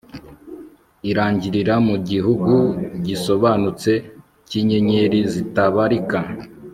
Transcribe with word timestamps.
Irangirira 1.09 1.75
mu 1.87 1.95
gihugu 2.09 2.53
gisobanutse 3.05 3.91
cyinyenyeri 4.47 5.19
zitabarika 5.33 6.19